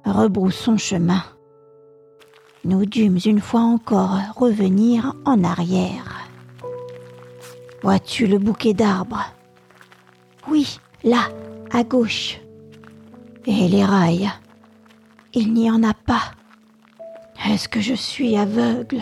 Rebroussons 0.05 0.77
chemin. 0.77 1.23
Nous 2.65 2.85
dûmes 2.85 3.17
une 3.25 3.39
fois 3.39 3.61
encore 3.61 4.19
revenir 4.35 5.15
en 5.25 5.43
arrière. 5.43 6.27
Vois-tu 7.81 8.27
le 8.27 8.37
bouquet 8.37 8.75
d'arbres? 8.75 9.25
Oui, 10.49 10.79
là, 11.03 11.29
à 11.71 11.83
gauche. 11.83 12.39
Et 13.45 13.67
les 13.67 13.83
rails 13.83 14.29
Il 15.33 15.53
n'y 15.53 15.69
en 15.69 15.83
a 15.83 15.93
pas. 15.93 16.31
Est-ce 17.47 17.67
que 17.67 17.81
je 17.81 17.93
suis 17.93 18.37
aveugle? 18.37 19.01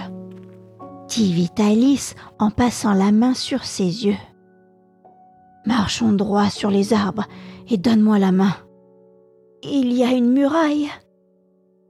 dit 1.07 1.33
Vitalis 1.33 2.13
en 2.37 2.51
passant 2.51 2.93
la 2.93 3.11
main 3.11 3.33
sur 3.33 3.65
ses 3.65 4.05
yeux. 4.05 4.17
Marchons 5.65 6.13
droit 6.13 6.49
sur 6.49 6.69
les 6.69 6.93
arbres 6.93 7.25
et 7.69 7.77
donne-moi 7.77 8.19
la 8.19 8.31
main. 8.31 8.55
Il 9.63 9.91
y 9.91 10.03
a 10.03 10.11
une 10.11 10.31
muraille. 10.31 10.89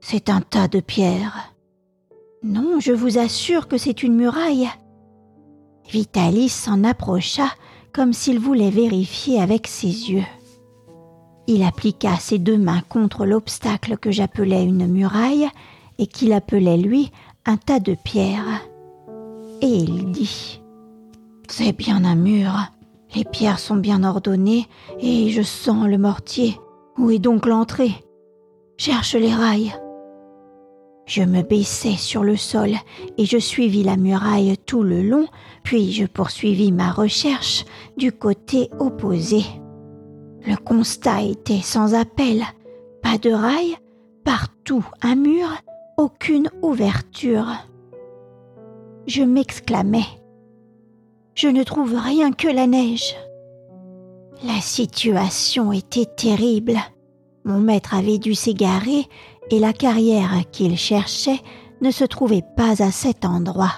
C'est 0.00 0.30
un 0.30 0.40
tas 0.40 0.68
de 0.68 0.80
pierres. 0.80 1.54
Non, 2.42 2.80
je 2.80 2.92
vous 2.92 3.18
assure 3.18 3.68
que 3.68 3.76
c'est 3.76 4.02
une 4.02 4.16
muraille. 4.16 4.68
Vitalis 5.88 6.48
s'en 6.48 6.84
approcha 6.84 7.48
comme 8.00 8.14
s'il 8.14 8.38
voulait 8.38 8.70
vérifier 8.70 9.42
avec 9.42 9.66
ses 9.66 10.10
yeux. 10.10 10.24
Il 11.46 11.62
appliqua 11.62 12.16
ses 12.16 12.38
deux 12.38 12.56
mains 12.56 12.80
contre 12.88 13.26
l'obstacle 13.26 13.98
que 13.98 14.10
j'appelais 14.10 14.64
une 14.64 14.86
muraille 14.86 15.50
et 15.98 16.06
qu'il 16.06 16.32
appelait 16.32 16.78
lui 16.78 17.12
un 17.44 17.58
tas 17.58 17.78
de 17.78 17.94
pierres. 18.02 18.62
Et 19.60 19.66
il 19.66 20.12
dit 20.12 20.62
C'est 21.46 21.76
bien 21.76 22.06
un 22.06 22.14
mur. 22.14 22.72
Les 23.14 23.24
pierres 23.24 23.58
sont 23.58 23.76
bien 23.76 24.02
ordonnées 24.02 24.66
et 24.98 25.28
je 25.28 25.42
sens 25.42 25.86
le 25.86 25.98
mortier. 25.98 26.58
Où 26.96 27.10
est 27.10 27.18
donc 27.18 27.44
l'entrée? 27.44 27.92
Cherche 28.78 29.14
les 29.14 29.34
rails. 29.34 29.74
Je 31.10 31.24
me 31.24 31.42
baissai 31.42 31.96
sur 31.96 32.22
le 32.22 32.36
sol 32.36 32.70
et 33.18 33.24
je 33.24 33.36
suivis 33.36 33.82
la 33.82 33.96
muraille 33.96 34.56
tout 34.58 34.84
le 34.84 35.02
long, 35.02 35.26
puis 35.64 35.90
je 35.90 36.06
poursuivis 36.06 36.70
ma 36.70 36.92
recherche 36.92 37.64
du 37.96 38.12
côté 38.12 38.70
opposé. 38.78 39.42
Le 40.46 40.54
constat 40.54 41.22
était 41.22 41.62
sans 41.62 41.94
appel. 41.94 42.44
Pas 43.02 43.18
de 43.18 43.32
rails, 43.32 43.76
partout 44.22 44.86
un 45.02 45.16
mur, 45.16 45.48
aucune 45.96 46.48
ouverture. 46.62 47.56
Je 49.08 49.24
m'exclamai. 49.24 50.04
Je 51.34 51.48
ne 51.48 51.64
trouve 51.64 51.96
rien 51.96 52.30
que 52.30 52.46
la 52.46 52.68
neige. 52.68 53.16
La 54.44 54.60
situation 54.60 55.72
était 55.72 56.06
terrible. 56.06 56.78
Mon 57.44 57.58
maître 57.58 57.94
avait 57.94 58.18
dû 58.18 58.36
s'égarer 58.36 59.08
et 59.50 59.58
la 59.58 59.72
carrière 59.72 60.32
qu'il 60.52 60.76
cherchait 60.76 61.40
ne 61.80 61.90
se 61.90 62.04
trouvait 62.04 62.44
pas 62.56 62.82
à 62.82 62.90
cet 62.90 63.24
endroit. 63.24 63.72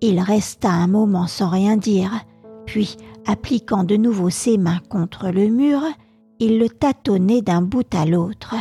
Il 0.00 0.20
resta 0.20 0.70
un 0.70 0.86
moment 0.86 1.26
sans 1.26 1.48
rien 1.48 1.76
dire, 1.76 2.12
puis, 2.66 2.96
appliquant 3.26 3.84
de 3.84 3.96
nouveau 3.96 4.30
ses 4.30 4.58
mains 4.58 4.80
contre 4.88 5.28
le 5.28 5.48
mur, 5.48 5.80
il 6.38 6.58
le 6.58 6.68
tâtonnait 6.68 7.42
d'un 7.42 7.62
bout 7.62 7.94
à 7.94 8.06
l'autre. 8.06 8.54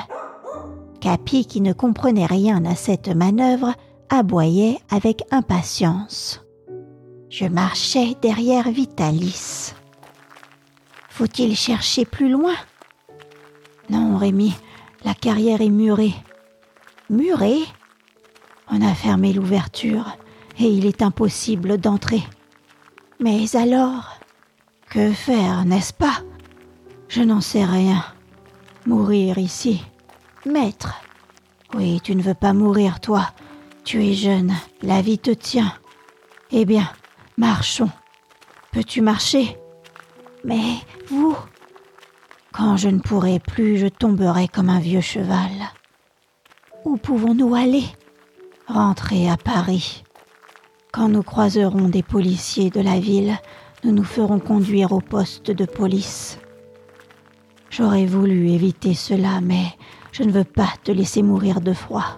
Capi, 1.00 1.46
qui 1.46 1.62
ne 1.62 1.74
comprenait 1.74 2.26
rien 2.26 2.66
à 2.66 2.76
cette 2.76 3.10
manœuvre, 3.10 3.74
aboyait 4.10 4.80
avec 4.90 5.24
impatience. 5.32 6.42
Je 7.30 7.46
marchais 7.46 8.16
derrière 8.22 8.72
Vitalis. 8.72 9.74
Faut-il 11.10 11.56
chercher 11.56 12.06
plus 12.06 12.30
loin? 12.30 12.56
Non, 13.90 14.18
Rémi, 14.18 14.54
la 15.08 15.14
carrière 15.14 15.62
est 15.62 15.70
murée. 15.70 16.14
Murée 17.10 17.64
On 18.70 18.82
a 18.82 18.94
fermé 18.94 19.32
l'ouverture 19.32 20.18
et 20.60 20.66
il 20.66 20.86
est 20.86 21.02
impossible 21.02 21.78
d'entrer. 21.78 22.22
Mais 23.22 23.56
alors 23.56 24.20
Que 24.90 25.14
faire, 25.14 25.64
n'est-ce 25.64 25.94
pas? 25.94 26.18
Je 27.08 27.22
n'en 27.22 27.40
sais 27.40 27.64
rien. 27.64 28.04
Mourir 28.86 29.38
ici. 29.38 29.82
Maître. 30.46 31.02
Oui, 31.74 32.02
tu 32.04 32.14
ne 32.14 32.22
veux 32.22 32.34
pas 32.34 32.52
mourir, 32.52 33.00
toi. 33.00 33.30
Tu 33.86 34.06
es 34.06 34.14
jeune, 34.14 34.54
la 34.82 35.02
vie 35.02 35.20
te 35.20 35.32
tient. 35.32 35.72
Eh 36.52 36.66
bien, 36.66 36.90
marchons. 37.38 37.92
Peux-tu 38.74 39.00
marcher? 39.00 39.58
Mais 40.44 40.74
vous 41.10 41.38
Quand 42.58 42.76
je 42.76 42.90
ne 42.90 42.98
pourrai 42.98 43.38
plus, 43.38 43.78
je 43.78 43.86
tomberai 43.86 44.48
comme 44.48 44.72
un 44.72 44.80
vieux 44.80 45.00
cheval. 45.00 45.52
Où 46.86 46.98
pouvons-nous 46.98 47.54
aller? 47.54 47.84
Rentrer 48.68 49.30
à 49.30 49.38
Paris. 49.38 50.04
Quand 50.92 51.08
nous 51.08 51.22
croiserons 51.22 51.88
des 51.88 52.02
policiers 52.02 52.72
de 52.72 52.82
la 52.82 53.00
ville, 53.00 53.38
nous 53.84 53.92
nous 53.92 54.04
ferons 54.04 54.40
conduire 54.40 54.92
au 54.92 55.02
poste 55.02 55.52
de 55.52 55.66
police. 55.66 56.40
J'aurais 57.70 58.08
voulu 58.08 58.50
éviter 58.50 58.96
cela, 58.96 59.40
mais 59.40 59.66
je 60.12 60.24
ne 60.24 60.32
veux 60.32 60.44
pas 60.44 60.74
te 60.84 60.92
laisser 60.92 61.22
mourir 61.22 61.62
de 61.62 61.74
froid. 61.74 62.18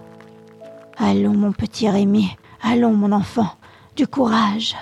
Allons, 0.96 1.36
mon 1.36 1.52
petit 1.52 1.90
Rémi, 1.90 2.30
allons, 2.62 2.94
mon 2.94 3.12
enfant, 3.12 3.50
du 3.94 4.06
courage. 4.06 4.74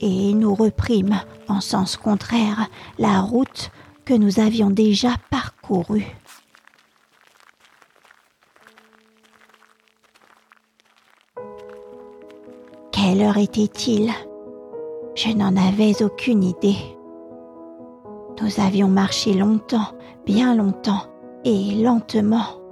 Et 0.00 0.34
nous 0.34 0.56
reprîmes, 0.56 1.20
en 1.46 1.60
sens 1.60 1.96
contraire, 1.96 2.66
la 2.98 3.20
route 3.20 3.70
que 4.08 4.14
nous 4.14 4.40
avions 4.40 4.70
déjà 4.70 5.10
parcourue. 5.28 6.06
Quelle 12.90 13.20
heure 13.20 13.36
était-il? 13.36 14.10
Je 15.14 15.28
n'en 15.36 15.54
avais 15.58 16.02
aucune 16.02 16.42
idée. 16.42 16.78
Nous 18.40 18.64
avions 18.64 18.88
marché 18.88 19.34
longtemps, 19.34 19.92
bien 20.24 20.54
longtemps, 20.54 21.02
et 21.44 21.74
lentement. 21.74 22.62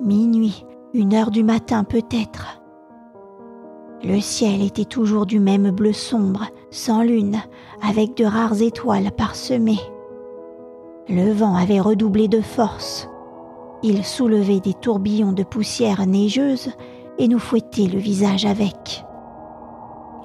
Minuit, 0.00 0.64
une 0.94 1.12
heure 1.12 1.30
du 1.30 1.44
matin 1.44 1.84
peut-être. 1.84 2.62
Le 4.02 4.18
ciel 4.18 4.62
était 4.62 4.86
toujours 4.86 5.26
du 5.26 5.40
même 5.40 5.72
bleu 5.72 5.92
sombre, 5.92 6.46
sans 6.70 7.02
lune, 7.02 7.42
avec 7.82 8.16
de 8.16 8.24
rares 8.24 8.62
étoiles 8.62 9.10
parsemées. 9.10 9.80
Le 11.10 11.32
vent 11.32 11.56
avait 11.56 11.80
redoublé 11.80 12.28
de 12.28 12.42
force. 12.42 13.08
Il 13.82 14.04
soulevait 14.04 14.60
des 14.60 14.74
tourbillons 14.74 15.32
de 15.32 15.42
poussière 15.42 16.06
neigeuse 16.06 16.70
et 17.16 17.28
nous 17.28 17.38
fouettait 17.38 17.86
le 17.86 17.98
visage 17.98 18.44
avec. 18.44 19.06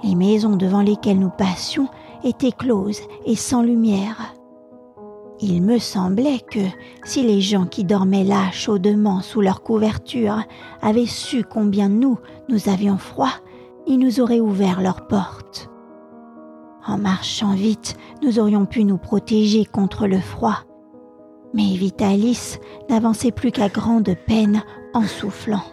Les 0.04 0.16
maisons 0.16 0.58
devant 0.58 0.82
lesquelles 0.82 1.20
nous 1.20 1.30
passions 1.30 1.88
étaient 2.26 2.52
closes 2.52 3.00
et 3.26 3.38
sans 3.38 3.62
lumière. 3.62 4.36
Il 5.40 5.62
me 5.62 5.80
semblait 5.80 6.40
que 6.40 6.60
si 7.06 7.24
les 7.24 7.40
gens 7.40 7.66
qui 7.66 7.86
dormaient 7.86 8.26
là 8.26 8.52
chaudement 8.52 9.22
sous 9.22 9.40
leur 9.40 9.64
couverture 9.64 10.44
avaient 10.82 11.06
su 11.06 11.46
combien 11.46 11.88
nous, 11.88 12.20
nous 12.50 12.68
avions 12.68 12.98
froid, 12.98 13.32
ils 13.88 14.00
nous 14.00 14.20
auraient 14.20 14.42
ouvert 14.42 14.82
leurs 14.82 15.08
portes. 15.08 15.70
En 16.86 16.98
marchant 16.98 17.54
vite, 17.54 17.96
nous 18.22 18.38
aurions 18.38 18.66
pu 18.66 18.84
nous 18.84 18.98
protéger 18.98 19.64
contre 19.64 20.08
le 20.08 20.20
froid. 20.20 20.66
Mais 21.54 21.76
Vitalis 21.76 22.58
n'avançait 22.90 23.32
plus 23.32 23.52
qu'à 23.52 23.70
grande 23.70 24.16
peine 24.26 24.64
en 24.94 25.04
soufflant. 25.04 25.64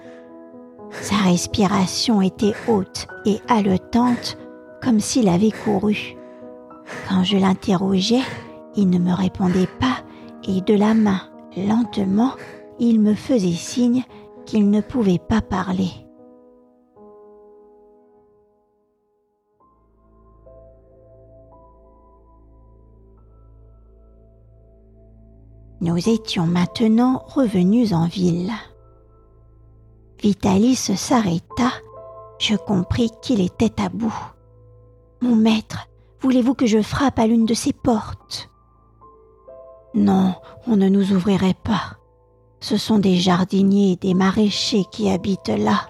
Sa 0.90 1.16
respiration 1.16 2.20
était 2.20 2.54
haute 2.68 3.06
et 3.24 3.38
haletante, 3.48 4.36
comme 4.82 5.00
s'il 5.00 5.28
avait 5.28 5.52
couru. 5.52 6.16
Quand 7.08 7.22
je 7.22 7.36
l'interrogeais, 7.36 8.22
il 8.76 8.90
ne 8.90 8.98
me 8.98 9.12
répondait 9.12 9.68
pas 9.78 9.98
et 10.48 10.60
de 10.60 10.74
la 10.74 10.94
main, 10.94 11.20
lentement, 11.56 12.32
il 12.78 13.00
me 13.00 13.14
faisait 13.14 13.52
signe 13.52 14.04
qu'il 14.46 14.70
ne 14.70 14.80
pouvait 14.80 15.20
pas 15.20 15.40
parler. 15.40 15.90
Nous 25.80 26.10
étions 26.10 26.46
maintenant 26.46 27.22
revenus 27.26 27.92
en 27.92 28.06
ville. 28.06 28.52
Vitalis 30.22 30.76
s'arrêta. 30.76 31.72
Je 32.38 32.54
compris 32.54 33.10
qu'il 33.22 33.40
était 33.40 33.80
à 33.80 33.88
bout. 33.88 34.14
Mon 35.22 35.36
maître, 35.36 35.88
voulez-vous 36.20 36.54
que 36.54 36.66
je 36.66 36.82
frappe 36.82 37.18
à 37.18 37.26
l'une 37.26 37.46
de 37.46 37.54
ces 37.54 37.72
portes? 37.72 38.50
Non, 39.94 40.34
on 40.66 40.76
ne 40.76 40.88
nous 40.88 41.12
ouvrirait 41.12 41.56
pas. 41.64 41.96
Ce 42.60 42.76
sont 42.76 42.98
des 42.98 43.16
jardiniers 43.16 43.92
et 43.92 43.96
des 43.96 44.14
maraîchers 44.14 44.84
qui 44.92 45.10
habitent 45.10 45.48
là. 45.48 45.88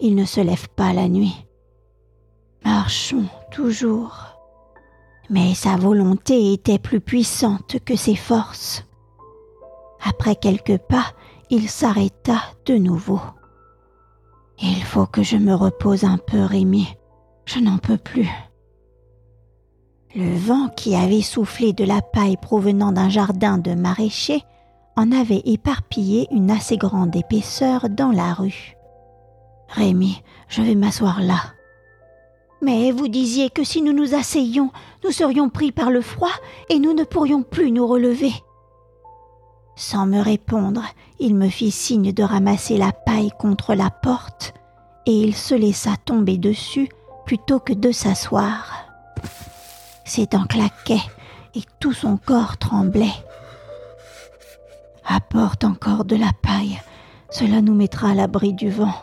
Ils 0.00 0.16
ne 0.16 0.24
se 0.24 0.40
lèvent 0.40 0.68
pas 0.70 0.92
la 0.92 1.08
nuit. 1.08 1.46
Marchons 2.64 3.26
toujours. 3.52 4.33
Mais 5.30 5.54
sa 5.54 5.76
volonté 5.76 6.52
était 6.52 6.78
plus 6.78 7.00
puissante 7.00 7.76
que 7.84 7.96
ses 7.96 8.16
forces. 8.16 8.84
Après 10.06 10.36
quelques 10.36 10.78
pas, 10.78 11.06
il 11.50 11.68
s'arrêta 11.68 12.42
de 12.66 12.74
nouveau. 12.74 13.20
Il 14.60 14.82
faut 14.82 15.06
que 15.06 15.22
je 15.22 15.36
me 15.36 15.54
repose 15.54 16.04
un 16.04 16.18
peu, 16.18 16.44
Rémi. 16.44 16.86
Je 17.46 17.58
n'en 17.58 17.78
peux 17.78 17.96
plus. 17.96 18.28
Le 20.14 20.36
vent 20.36 20.68
qui 20.68 20.94
avait 20.94 21.22
soufflé 21.22 21.72
de 21.72 21.84
la 21.84 22.00
paille 22.00 22.36
provenant 22.36 22.92
d'un 22.92 23.08
jardin 23.08 23.58
de 23.58 23.74
maraîchers 23.74 24.44
en 24.96 25.10
avait 25.10 25.42
éparpillé 25.44 26.28
une 26.30 26.50
assez 26.50 26.76
grande 26.76 27.16
épaisseur 27.16 27.88
dans 27.88 28.12
la 28.12 28.32
rue. 28.32 28.76
Rémi, 29.68 30.22
je 30.48 30.62
vais 30.62 30.76
m'asseoir 30.76 31.20
là. 31.20 31.40
Mais 32.62 32.90
vous 32.92 33.08
disiez 33.08 33.50
que 33.50 33.64
si 33.64 33.82
nous 33.82 33.92
nous 33.92 34.14
asseyions, 34.14 34.70
nous 35.04 35.10
serions 35.10 35.48
pris 35.50 35.72
par 35.72 35.90
le 35.90 36.00
froid 36.00 36.32
et 36.70 36.78
nous 36.78 36.94
ne 36.94 37.04
pourrions 37.04 37.42
plus 37.42 37.70
nous 37.70 37.86
relever. 37.86 38.32
Sans 39.76 40.06
me 40.06 40.20
répondre, 40.20 40.82
il 41.18 41.34
me 41.34 41.48
fit 41.48 41.70
signe 41.70 42.12
de 42.12 42.22
ramasser 42.22 42.78
la 42.78 42.92
paille 42.92 43.32
contre 43.38 43.74
la 43.74 43.90
porte, 43.90 44.54
et 45.06 45.12
il 45.12 45.34
se 45.34 45.54
laissa 45.54 45.96
tomber 46.04 46.38
dessus 46.38 46.88
plutôt 47.26 47.58
que 47.58 47.72
de 47.72 47.90
s'asseoir. 47.90 48.84
Ses 50.04 50.26
dents 50.26 50.46
claquaient 50.46 51.02
et 51.54 51.62
tout 51.80 51.92
son 51.92 52.16
corps 52.16 52.56
tremblait. 52.56 53.14
Apporte 55.06 55.64
encore 55.64 56.04
de 56.04 56.16
la 56.16 56.30
paille, 56.42 56.80
cela 57.30 57.60
nous 57.60 57.74
mettra 57.74 58.10
à 58.10 58.14
l'abri 58.14 58.52
du 58.52 58.70
vent. 58.70 58.94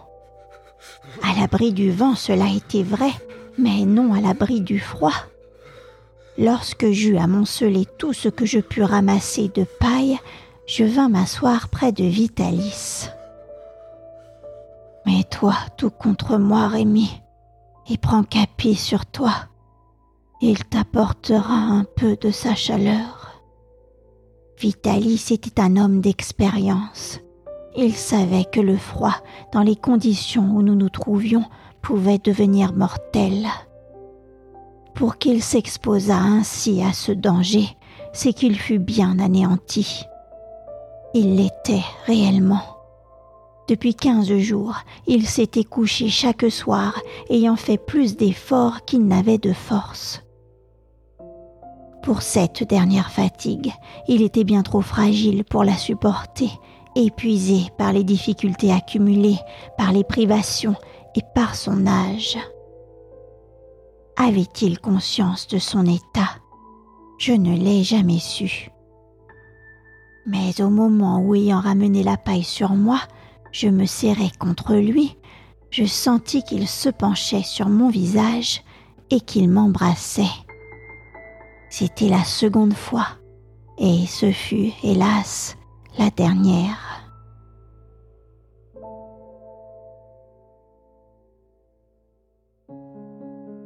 À 1.21 1.39
l'abri 1.39 1.73
du 1.73 1.91
vent, 1.91 2.15
cela 2.15 2.45
était 2.47 2.83
vrai, 2.83 3.11
mais 3.57 3.85
non 3.85 4.13
à 4.13 4.21
l'abri 4.21 4.61
du 4.61 4.79
froid. 4.79 5.13
Lorsque 6.37 6.89
j'eus 6.91 7.17
amoncelé 7.17 7.85
tout 7.97 8.13
ce 8.13 8.29
que 8.29 8.45
je 8.45 8.59
pus 8.59 8.83
ramasser 8.83 9.49
de 9.53 9.65
paille, 9.79 10.17
je 10.65 10.83
vins 10.83 11.09
m'asseoir 11.09 11.69
près 11.69 11.91
de 11.91 12.03
Vitalis. 12.03 13.09
Mais 15.05 15.23
toi, 15.23 15.55
tout 15.77 15.89
contre 15.89 16.37
moi, 16.37 16.67
Rémi, 16.67 17.21
et 17.89 17.97
prends 17.97 18.23
Capi 18.23 18.75
sur 18.75 19.05
toi. 19.05 19.33
Il 20.41 20.63
t'apportera 20.63 21.53
un 21.53 21.83
peu 21.83 22.15
de 22.15 22.31
sa 22.31 22.55
chaleur. 22.55 23.41
Vitalis 24.57 25.27
était 25.31 25.59
un 25.59 25.75
homme 25.75 26.01
d'expérience. 26.01 27.19
Il 27.75 27.95
savait 27.95 28.45
que 28.45 28.59
le 28.59 28.77
froid, 28.77 29.15
dans 29.53 29.61
les 29.61 29.75
conditions 29.75 30.55
où 30.55 30.61
nous 30.61 30.75
nous 30.75 30.89
trouvions, 30.89 31.45
pouvait 31.81 32.19
devenir 32.19 32.73
mortel. 32.73 33.47
Pour 34.93 35.17
qu'il 35.17 35.41
s'exposât 35.41 36.17
ainsi 36.17 36.83
à 36.83 36.93
ce 36.93 37.11
danger, 37.11 37.65
c'est 38.13 38.33
qu'il 38.33 38.57
fut 38.57 38.79
bien 38.79 39.19
anéanti. 39.19 40.05
Il 41.13 41.35
l'était 41.35 41.83
réellement. 42.05 42.61
Depuis 43.67 43.95
quinze 43.95 44.33
jours, 44.37 44.75
il 45.07 45.25
s'était 45.27 45.63
couché 45.63 46.09
chaque 46.09 46.49
soir, 46.51 46.99
ayant 47.29 47.55
fait 47.55 47.77
plus 47.77 48.17
d'efforts 48.17 48.83
qu'il 48.85 49.05
n'avait 49.07 49.37
de 49.37 49.53
force. 49.53 50.23
Pour 52.03 52.21
cette 52.21 52.63
dernière 52.63 53.11
fatigue, 53.11 53.71
il 54.07 54.23
était 54.23 54.43
bien 54.43 54.63
trop 54.63 54.81
fragile 54.81 55.43
pour 55.45 55.63
la 55.63 55.77
supporter, 55.77 56.49
épuisé 56.95 57.67
par 57.77 57.93
les 57.93 58.03
difficultés 58.03 58.71
accumulées, 58.71 59.37
par 59.77 59.91
les 59.93 60.03
privations 60.03 60.75
et 61.15 61.21
par 61.35 61.55
son 61.55 61.85
âge. 61.87 62.37
Avait-il 64.17 64.79
conscience 64.79 65.47
de 65.47 65.57
son 65.57 65.85
état? 65.85 66.29
Je 67.17 67.33
ne 67.33 67.55
l'ai 67.55 67.83
jamais 67.83 68.19
su. 68.19 68.69
Mais 70.25 70.61
au 70.61 70.69
moment 70.69 71.19
où 71.19 71.35
ayant 71.35 71.59
ramené 71.59 72.03
la 72.03 72.17
paille 72.17 72.43
sur 72.43 72.71
moi, 72.71 72.99
je 73.51 73.67
me 73.67 73.85
serrai 73.85 74.31
contre 74.39 74.75
lui, 74.75 75.17
je 75.71 75.85
sentis 75.85 76.43
qu'il 76.43 76.67
se 76.67 76.89
penchait 76.89 77.43
sur 77.43 77.69
mon 77.69 77.89
visage 77.89 78.63
et 79.09 79.21
qu'il 79.21 79.49
m'embrassait. 79.49 80.23
C'était 81.69 82.09
la 82.09 82.23
seconde 82.23 82.73
fois, 82.73 83.07
et 83.77 84.05
ce 84.05 84.31
fut, 84.31 84.71
hélas, 84.83 85.57
la 85.97 86.09
dernière. 86.09 87.00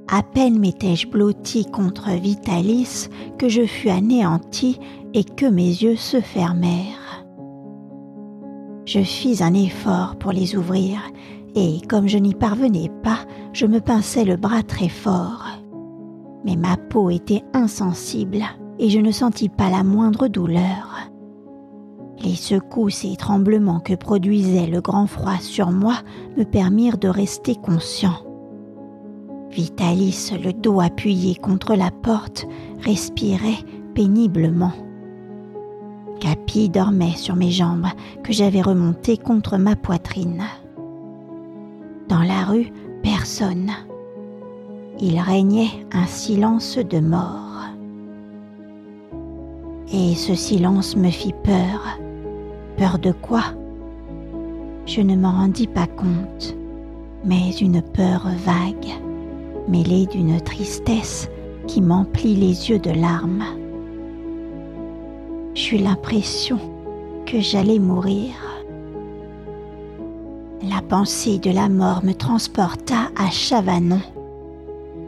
À 0.08 0.22
peine 0.22 0.60
m'étais-je 0.60 1.08
blotti 1.08 1.66
contre 1.66 2.12
Vitalis 2.12 3.10
que 3.40 3.50
je 3.50 3.66
fus 3.66 3.90
anéanti 3.90 4.80
et 5.14 5.24
que 5.24 5.48
mes 5.48 5.68
yeux 5.68 5.96
se 5.96 6.22
fermèrent. 6.22 7.26
Je 8.86 9.00
fis 9.00 9.42
un 9.42 9.56
effort 9.56 10.16
pour 10.18 10.32
les 10.32 10.56
ouvrir 10.56 11.00
et 11.56 11.80
comme 11.90 12.08
je 12.08 12.20
n'y 12.20 12.36
parvenais 12.36 12.92
pas, 13.02 13.20
je 13.52 13.66
me 13.66 13.80
pinçais 13.80 14.26
le 14.26 14.36
bras 14.36 14.62
très 14.62 14.90
fort. 14.90 15.46
Mais 16.46 16.56
ma 16.56 16.78
peau 16.78 17.10
était 17.10 17.44
insensible 17.54 18.44
et 18.78 18.90
je 18.92 19.00
ne 19.00 19.12
sentis 19.12 19.50
pas 19.50 19.72
la 19.72 19.84
moindre 19.84 20.28
douleur. 20.28 21.10
Les 22.24 22.36
secousses 22.36 23.06
et 23.06 23.16
tremblements 23.16 23.80
que 23.80 23.96
produisait 23.96 24.68
le 24.68 24.82
grand 24.82 25.08
froid 25.08 25.40
sur 25.40 25.72
moi 25.72 25.96
me 26.38 26.44
permirent 26.44 26.98
de 26.98 27.08
rester 27.08 27.56
conscient. 27.56 28.25
Vitalis, 29.56 30.34
le 30.44 30.52
dos 30.52 30.82
appuyé 30.82 31.34
contre 31.36 31.76
la 31.76 31.90
porte, 31.90 32.46
respirait 32.82 33.64
péniblement. 33.94 34.74
Capi 36.20 36.68
dormait 36.68 37.16
sur 37.16 37.38
mes 37.38 37.52
jambes 37.52 37.88
que 38.22 38.34
j'avais 38.34 38.62
remontées 38.62 39.16
contre 39.16 39.56
ma 39.58 39.78
poitrine. 39.78 40.44
Dans 42.10 42.22
la 42.22 42.44
rue, 42.44 42.70
personne. 43.02 43.72
Il 45.00 45.22
régnait 45.22 45.86
un 45.94 46.06
silence 46.06 46.78
de 46.78 47.00
mort. 47.00 47.64
Et 49.94 50.16
ce 50.16 50.36
silence 50.36 50.98
me 50.98 51.10
fit 51.10 51.36
peur. 51.46 51.98
Peur 52.76 53.00
de 53.00 53.14
quoi? 53.14 53.44
Je 54.86 55.00
ne 55.00 55.16
m'en 55.16 55.32
rendis 55.32 55.68
pas 55.68 55.88
compte, 55.88 56.58
mais 57.24 57.52
une 57.52 57.82
peur 57.82 58.28
vague 58.46 59.05
mêlée 59.68 60.06
d'une 60.06 60.40
tristesse 60.42 61.30
qui 61.68 61.82
m'emplit 61.82 62.36
les 62.36 62.70
yeux 62.70 62.80
de 62.80 62.92
larmes. 62.92 63.44
J'eus 65.54 65.78
l'impression 65.78 66.60
que 67.26 67.40
j'allais 67.40 67.80
mourir. 67.80 68.34
La 70.62 70.82
pensée 70.82 71.40
de 71.40 71.52
la 71.52 71.70
mort 71.70 72.04
me 72.04 72.14
transporta 72.14 73.10
à 73.18 73.30
Chavanon. 73.30 74.02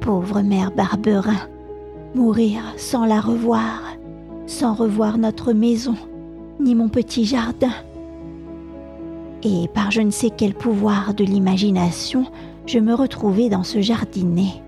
Pauvre 0.01 0.41
mère 0.41 0.71
Barberin, 0.71 1.47
mourir 2.15 2.61
sans 2.77 3.05
la 3.05 3.19
revoir, 3.19 3.81
sans 4.45 4.73
revoir 4.73 5.17
notre 5.17 5.53
maison, 5.53 5.95
ni 6.59 6.75
mon 6.75 6.89
petit 6.89 7.25
jardin. 7.25 7.73
Et 9.43 9.67
par 9.67 9.91
je 9.91 10.01
ne 10.01 10.11
sais 10.11 10.31
quel 10.35 10.53
pouvoir 10.53 11.13
de 11.13 11.23
l'imagination, 11.23 12.25
je 12.67 12.79
me 12.79 12.93
retrouvai 12.93 13.49
dans 13.49 13.63
ce 13.63 13.81
jardinet. 13.81 14.61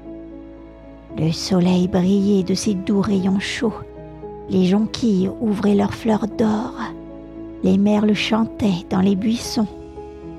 Le 1.17 1.31
soleil 1.31 1.87
brillait 1.87 2.43
de 2.43 2.53
ses 2.53 2.73
doux 2.73 3.01
rayons 3.01 3.39
chauds, 3.39 3.73
les 4.49 4.65
jonquilles 4.65 5.29
ouvraient 5.41 5.75
leurs 5.75 5.93
fleurs 5.93 6.27
d'or, 6.27 6.73
les 7.61 7.77
merles 7.77 8.13
chantaient 8.13 8.85
dans 8.89 9.01
les 9.01 9.17
buissons, 9.17 9.67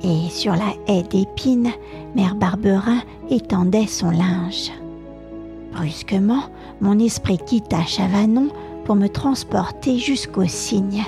et 0.03 0.31
sur 0.31 0.53
la 0.53 0.73
haie 0.89 1.03
d'épines, 1.03 1.71
Mère 2.17 2.35
Barberin 2.35 3.03
étendait 3.29 3.87
son 3.87 4.11
linge. 4.11 4.73
Brusquement, 5.75 6.45
mon 6.81 6.99
esprit 6.99 7.39
quitta 7.39 7.85
Chavanon 7.85 8.49
pour 8.87 8.97
me 8.97 9.09
transporter 9.09 9.99
jusqu'au 9.99 10.47
cygne. 10.47 11.05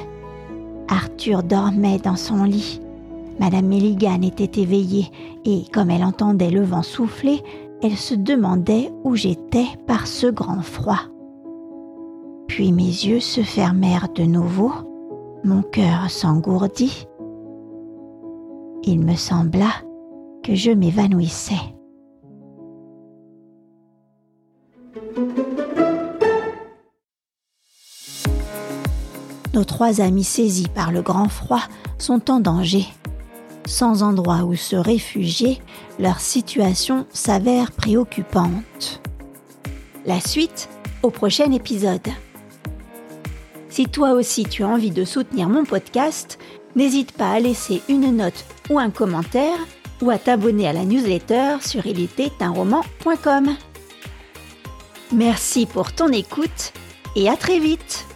Arthur 0.89 1.43
dormait 1.43 1.99
dans 1.99 2.17
son 2.17 2.45
lit, 2.45 2.81
Madame 3.41 3.67
Milligan 3.67 4.21
était 4.23 4.61
éveillée 4.61 5.11
et, 5.45 5.65
comme 5.73 5.91
elle 5.91 6.05
entendait 6.05 6.51
le 6.51 6.63
vent 6.63 6.83
souffler, 6.83 7.43
elle 7.83 7.97
se 7.97 8.15
demandait 8.15 8.93
où 9.05 9.17
j'étais 9.17 9.67
par 9.87 10.07
ce 10.07 10.27
grand 10.27 10.63
froid. 10.63 11.01
Puis 12.47 12.73
mes 12.73 12.83
yeux 12.83 13.21
se 13.21 13.41
fermèrent 13.41 14.09
de 14.15 14.23
nouveau, 14.25 14.73
mon 15.45 15.63
cœur 15.63 16.11
s'engourdit. 16.11 17.07
Il 18.85 19.01
me 19.01 19.15
sembla 19.15 19.71
que 20.43 20.55
je 20.55 20.71
m'évanouissais. 20.71 21.55
Nos 29.55 29.65
trois 29.65 30.01
amis 30.01 30.25
saisis 30.25 30.69
par 30.69 30.93
le 30.93 31.03
grand 31.03 31.29
froid 31.29 31.63
sont 31.99 32.31
en 32.31 32.41
danger 32.41 32.87
sans 33.67 34.03
endroit 34.03 34.45
où 34.45 34.55
se 34.55 34.77
réfugier, 34.77 35.61
leur 35.99 36.21
situation 36.21 37.07
s'avère 37.13 37.73
préoccupante. 37.73 39.01
La 40.05 40.21
suite 40.21 40.69
au 41.03 41.11
prochain 41.11 41.51
épisode. 41.53 42.09
Si 43.69 43.87
toi 43.87 44.13
aussi 44.13 44.45
tu 44.45 44.65
as 44.65 44.69
envie 44.69 44.91
de 44.91 45.05
soutenir 45.05 45.49
mon 45.49 45.65
podcast, 45.65 46.39
n'hésite 46.77 47.13
pas 47.13 47.33
à 47.33 47.41
laisser 47.41 47.83
une 47.89 48.17
note 48.17 48.45
ou 48.71 48.79
un 48.79 48.91
commentaire 48.91 49.59
ou 50.03 50.11
à 50.11 50.19
t'abonner 50.19 50.69
à 50.69 50.73
la 50.73 50.85
newsletter 50.85 51.57
sur 51.61 51.87
ilétait-un-roman.com. 51.87 53.57
Merci 55.13 55.67
pour 55.67 55.93
ton 55.93 56.09
écoute 56.09 56.73
et 57.17 57.29
à 57.29 57.37
très 57.37 57.59
vite 57.59 58.07